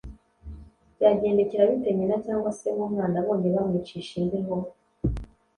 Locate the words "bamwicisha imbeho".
3.55-4.55